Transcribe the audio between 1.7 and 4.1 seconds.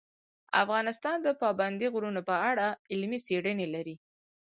غرونه په اړه علمي څېړنې لري.